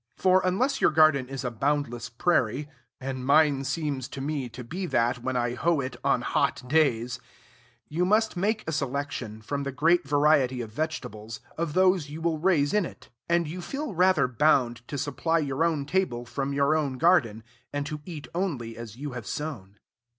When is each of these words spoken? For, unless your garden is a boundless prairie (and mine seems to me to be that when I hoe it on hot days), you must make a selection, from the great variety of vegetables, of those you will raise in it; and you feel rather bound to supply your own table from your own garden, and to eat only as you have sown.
For, 0.17 0.41
unless 0.43 0.81
your 0.81 0.89
garden 0.89 1.29
is 1.29 1.43
a 1.43 1.51
boundless 1.51 2.09
prairie 2.09 2.67
(and 2.99 3.23
mine 3.23 3.63
seems 3.63 4.07
to 4.07 4.19
me 4.19 4.49
to 4.49 4.63
be 4.63 4.87
that 4.87 5.21
when 5.21 5.35
I 5.37 5.53
hoe 5.53 5.79
it 5.79 5.95
on 6.03 6.21
hot 6.21 6.67
days), 6.67 7.19
you 7.87 8.03
must 8.03 8.35
make 8.35 8.63
a 8.67 8.71
selection, 8.71 9.43
from 9.43 9.61
the 9.61 9.71
great 9.71 10.07
variety 10.07 10.59
of 10.61 10.71
vegetables, 10.71 11.39
of 11.55 11.75
those 11.75 12.09
you 12.09 12.19
will 12.19 12.39
raise 12.39 12.73
in 12.73 12.83
it; 12.83 13.09
and 13.29 13.47
you 13.47 13.61
feel 13.61 13.93
rather 13.93 14.27
bound 14.27 14.77
to 14.87 14.97
supply 14.97 15.37
your 15.37 15.63
own 15.63 15.85
table 15.85 16.25
from 16.25 16.51
your 16.51 16.75
own 16.75 16.97
garden, 16.97 17.43
and 17.71 17.85
to 17.85 18.01
eat 18.03 18.27
only 18.33 18.75
as 18.77 18.95
you 18.97 19.11
have 19.11 19.27
sown. 19.27 19.77